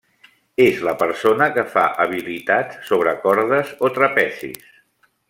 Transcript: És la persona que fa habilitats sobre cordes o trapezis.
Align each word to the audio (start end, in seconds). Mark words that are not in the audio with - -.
És 0.63 0.79
la 0.87 0.93
persona 1.01 1.47
que 1.57 1.65
fa 1.75 1.83
habilitats 2.05 2.83
sobre 2.91 3.15
cordes 3.27 3.75
o 3.89 3.93
trapezis. 3.99 4.69